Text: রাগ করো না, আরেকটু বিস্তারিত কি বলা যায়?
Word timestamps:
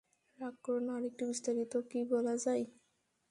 রাগ 0.39 0.55
করো 0.63 0.79
না, 0.85 0.91
আরেকটু 0.97 1.23
বিস্তারিত 1.29 1.73
কি 1.89 1.99
বলা 2.11 2.33
যায়? 2.45 2.63